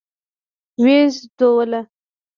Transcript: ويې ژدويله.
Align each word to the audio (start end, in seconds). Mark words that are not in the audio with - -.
ويې 0.81 1.01
ژدويله. 1.15 1.81